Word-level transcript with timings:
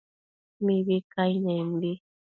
mibi 0.65 0.97
cainenbi 1.13 1.91